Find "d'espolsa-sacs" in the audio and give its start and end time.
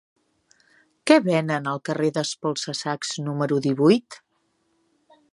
2.15-3.11